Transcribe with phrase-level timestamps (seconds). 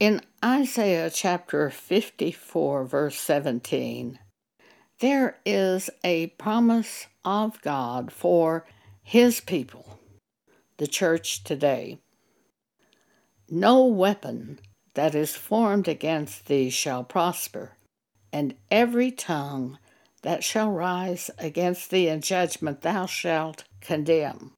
[0.00, 4.18] In Isaiah chapter 54, verse 17,
[4.98, 8.66] there is a promise of God for
[9.04, 10.00] His people,
[10.78, 12.00] the church today.
[13.48, 14.58] No weapon
[14.94, 17.76] that is formed against thee shall prosper,
[18.32, 19.78] and every tongue
[20.22, 24.54] that shall rise against thee in judgment thou shalt condemn.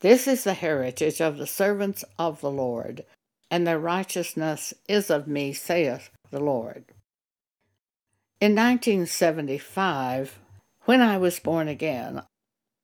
[0.00, 3.06] This is the heritage of the servants of the Lord
[3.50, 6.84] and their righteousness is of me, saith the Lord.
[8.40, 10.38] In 1975,
[10.84, 12.22] when I was born again,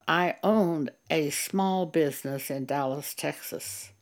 [0.06, 3.92] I owned a small business in Dallas, Texas.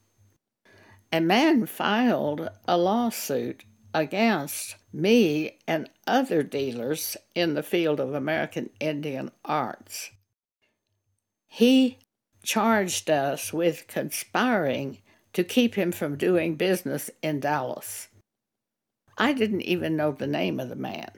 [1.12, 8.70] A man filed a lawsuit against me and other dealers in the field of American
[8.80, 10.10] Indian arts.
[11.46, 11.98] He
[12.42, 14.98] charged us with conspiring
[15.32, 18.08] to keep him from doing business in Dallas.
[19.16, 21.10] I didn't even know the name of the man.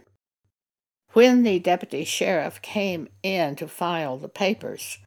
[1.12, 4.98] When the deputy sheriff came in to file the papers,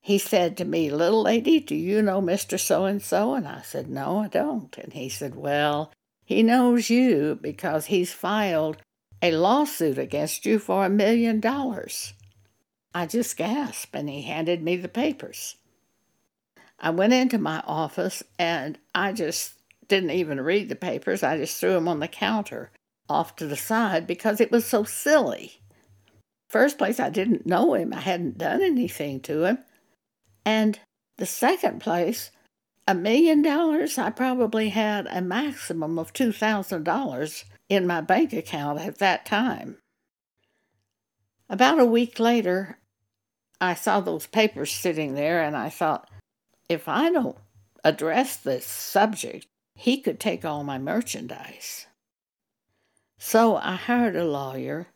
[0.00, 2.58] he said to me, Little lady, do you know Mr.
[2.58, 3.34] So and so?
[3.34, 4.76] And I said, No, I don't.
[4.78, 5.92] And he said, Well,
[6.24, 8.78] he knows you because he's filed
[9.20, 12.14] a lawsuit against you for a million dollars.
[12.94, 15.56] I just gasped, and he handed me the papers.
[16.78, 19.54] I went into my office and I just
[19.88, 21.22] didn't even read the papers.
[21.22, 22.70] I just threw them on the counter
[23.08, 25.60] off to the side because it was so silly.
[26.48, 29.58] First place, I didn't know him, I hadn't done anything to him.
[30.44, 30.78] And
[31.18, 32.30] the second place,
[32.86, 38.98] a million dollars, I probably had a maximum of $2,000 in my bank account at
[38.98, 39.78] that time.
[41.48, 42.78] About a week later,
[43.60, 46.08] I saw those papers sitting there and I thought,
[46.68, 47.36] if I don't
[47.84, 51.86] address this subject, he could take all my merchandise.
[53.18, 54.88] So I hired a lawyer.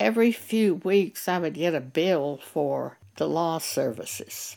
[0.00, 4.56] Every few weeks, I would get a bill for the law services.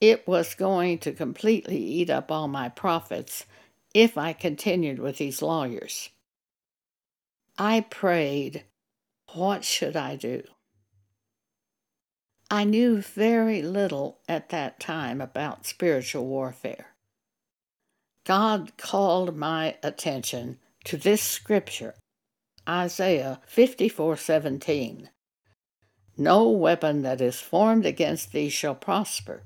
[0.00, 3.46] It was going to completely eat up all my profits
[3.94, 6.10] if I continued with these lawyers.
[7.58, 8.64] I prayed,
[9.34, 10.42] What should I do?
[12.52, 16.88] I knew very little at that time about spiritual warfare.
[18.26, 21.94] God called my attention to this scripture,
[22.68, 25.08] Isaiah 54:17.
[26.18, 29.44] No weapon that is formed against thee shall prosper,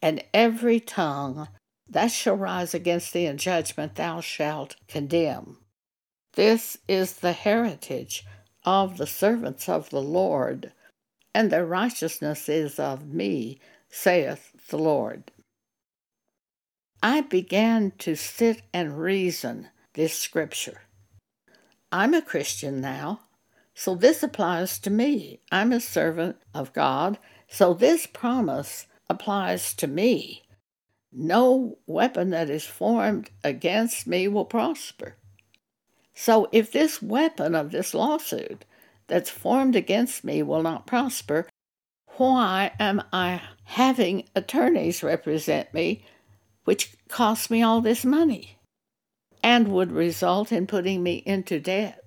[0.00, 1.48] and every tongue
[1.88, 5.58] that shall rise against thee in judgment thou shalt condemn.
[6.34, 8.24] This is the heritage
[8.64, 10.72] of the servants of the Lord
[11.34, 15.30] and their righteousness is of me, saith the Lord.
[17.02, 20.82] I began to sit and reason this scripture.
[21.90, 23.22] I'm a Christian now,
[23.74, 25.40] so this applies to me.
[25.50, 27.18] I'm a servant of God,
[27.48, 30.42] so this promise applies to me.
[31.12, 35.16] No weapon that is formed against me will prosper.
[36.14, 38.64] So if this weapon of this lawsuit
[39.12, 41.46] that's formed against me will not prosper,
[42.16, 46.06] why am I having attorneys represent me,
[46.64, 48.56] which costs me all this money
[49.42, 52.02] and would result in putting me into debt?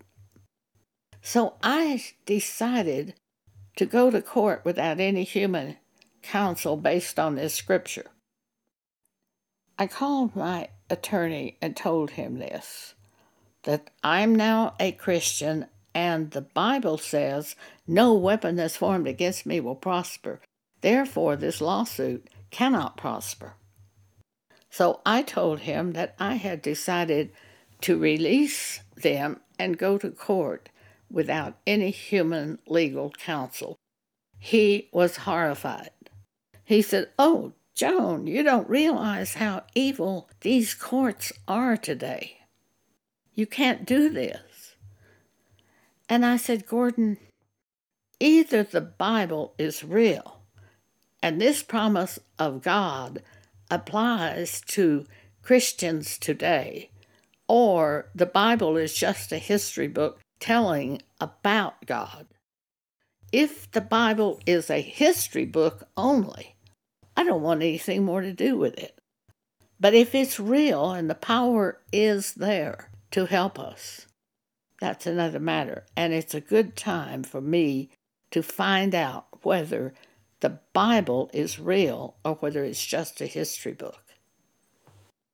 [1.22, 3.14] So I decided
[3.76, 5.78] to go to court without any human
[6.24, 8.08] counsel based on this scripture.
[9.78, 12.96] I called my attorney and told him this
[13.62, 17.56] that I'm now a Christian and the Bible says,
[17.88, 20.42] No weapon that's formed against me will prosper.
[20.82, 23.54] Therefore, this lawsuit cannot prosper.
[24.70, 27.32] So I told him that I had decided
[27.82, 30.70] to release them and go to court
[31.10, 33.78] without any human legal counsel.
[34.38, 35.92] He was horrified.
[36.66, 42.40] He said, Oh, Joan, you don't realize how evil these courts are today.
[43.34, 44.42] You can't do this.
[46.08, 47.18] And I said, Gordon,
[48.20, 50.36] either the Bible is real
[51.26, 53.24] and this promise of God
[53.72, 55.06] applies to
[55.42, 56.92] Christians today,
[57.48, 62.28] or the Bible is just a history book telling about God.
[63.32, 66.56] If the Bible is a history book only,
[67.18, 69.00] I don't want anything more to do with it.
[69.80, 74.06] But if it's real and the power is there to help us,
[74.80, 75.86] that's another matter.
[75.96, 77.90] And it's a good time for me
[78.32, 79.94] to find out whether
[80.42, 84.04] the Bible is real or whether it's just a history book.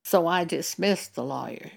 [0.03, 1.71] So I dismissed the lawyer.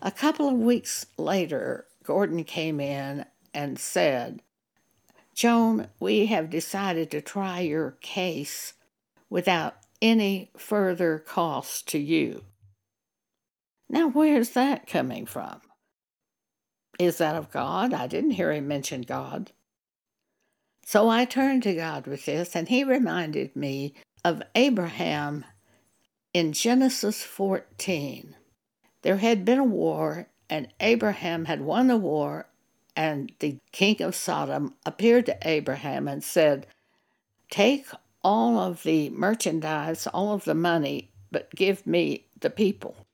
[0.00, 4.42] A couple of weeks later, Gordon came in and said,
[5.34, 8.74] Joan, we have decided to try your case
[9.28, 12.44] without any further cost to you.
[13.88, 15.60] Now, where's that coming from?
[17.00, 17.94] Is that of God?
[17.94, 19.52] I didn't hear him mention God.
[20.84, 25.46] So I turned to God with this, and he reminded me of Abraham
[26.34, 28.36] in Genesis 14.
[29.00, 32.50] There had been a war, and Abraham had won the war,
[32.94, 36.66] and the king of Sodom appeared to Abraham and said,
[37.50, 37.86] Take
[38.22, 43.06] all of the merchandise, all of the money, but give me the people.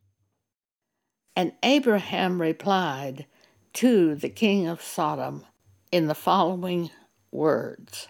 [1.36, 3.26] And Abraham replied
[3.76, 5.44] to the king of Sodom
[5.92, 6.88] in the following
[7.30, 8.08] words.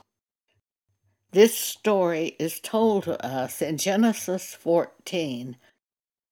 [1.32, 5.56] This story is told to us in Genesis 14,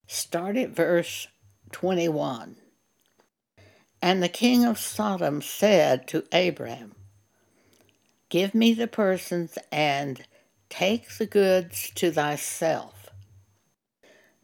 [0.06, 1.26] start at verse
[1.72, 2.54] 21.
[4.00, 6.94] And the king of Sodom said to Abram,
[8.28, 10.25] Give me the persons and
[10.69, 13.10] take the goods to thyself.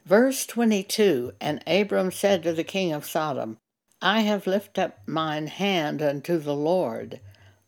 [0.05, 3.59] Verse 22 And Abram said to the king of Sodom,
[4.03, 7.21] I have lifted up mine hand unto the Lord,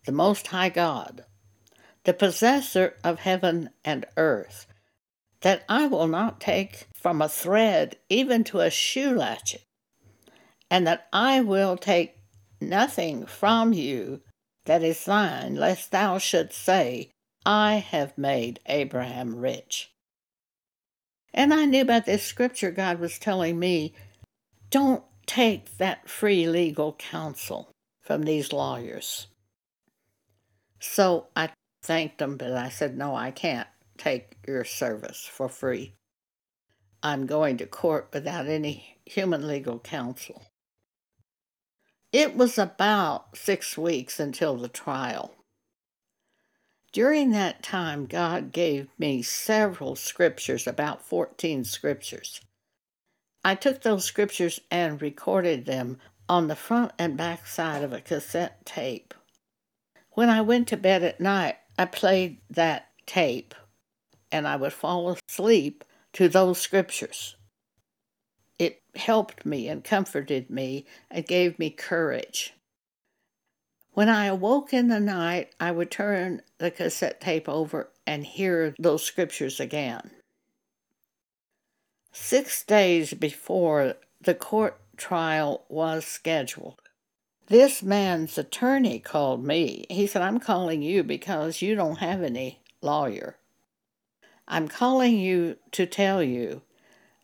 [0.07, 1.25] the Most High God,
[2.05, 4.67] the possessor of heaven and earth,
[5.43, 9.65] that I will not take from a thread even to a shoe latchet,
[10.71, 12.17] and that I will take
[12.61, 14.23] nothing from you
[14.65, 17.11] that is thine, lest thou shouldst say,
[17.45, 19.93] I have made Abraham rich.
[21.35, 23.95] And I knew by this scripture God was telling me,
[24.71, 27.71] don't take that free legal counsel
[28.01, 29.29] from these lawyers.
[30.81, 31.51] So I
[31.83, 35.95] thanked them, but I said, no, I can't take your service for free.
[37.03, 40.43] I'm going to court without any human legal counsel.
[42.13, 45.35] It was about six weeks until the trial.
[46.93, 52.43] During that time, God gave me several scriptures, about 14 scriptures.
[53.45, 55.99] I took those scriptures and recorded them
[56.29, 59.15] on the front and back side of a cassette tape.
[60.13, 63.55] When I went to bed at night, I played that tape
[64.31, 65.85] and I would fall asleep
[66.15, 67.37] to those scriptures.
[68.59, 72.55] It helped me and comforted me and gave me courage.
[73.93, 78.75] When I awoke in the night, I would turn the cassette tape over and hear
[78.79, 80.11] those scriptures again.
[82.13, 86.81] Six days before the court trial was scheduled,
[87.49, 89.87] this man's attorney called me.
[89.89, 93.37] He said, I'm calling you because you don't have any lawyer.
[94.47, 96.63] I'm calling you to tell you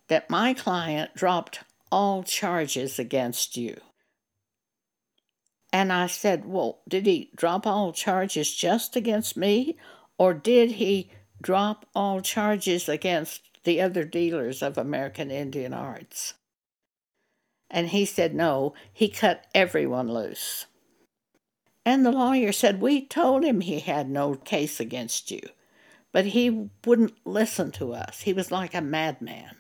[0.09, 1.61] that my client dropped
[1.93, 3.79] all charges against you.
[5.71, 9.77] And I said, Well, did he drop all charges just against me,
[10.17, 11.11] or did he
[11.43, 16.33] drop all charges against the other dealers of American Indian Arts?
[17.71, 20.65] And he said, No, he cut everyone loose.
[21.85, 25.43] And the lawyer said, We told him he had no case against you,
[26.13, 28.23] but he wouldn't listen to us.
[28.23, 29.57] He was like a madman.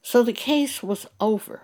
[0.00, 1.62] So the case was over.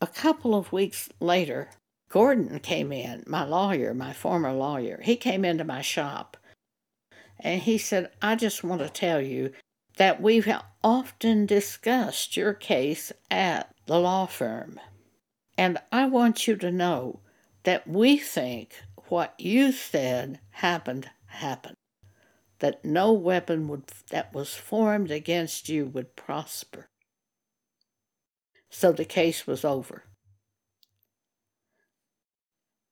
[0.00, 1.70] A couple of weeks later,
[2.08, 5.00] Gordon came in, my lawyer, my former lawyer.
[5.02, 6.36] He came into my shop
[7.40, 9.52] and he said, I just want to tell you
[9.96, 10.48] that we've
[10.82, 14.80] often discussed your case at the law firm.
[15.56, 17.20] And I want you to know
[17.62, 18.74] that we think
[19.08, 21.76] what you said happened happened.
[22.58, 26.88] That no weapon would, that was formed against you would prosper.
[28.70, 30.04] So the case was over.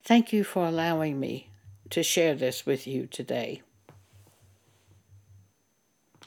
[0.05, 1.51] Thank you for allowing me
[1.91, 3.63] to share this with you today.